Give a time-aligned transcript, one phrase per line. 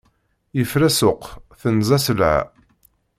[0.57, 1.23] Yefra ssuq,
[1.59, 2.39] tenza sselɛa.